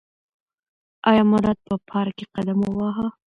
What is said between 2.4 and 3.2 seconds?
وواهه؟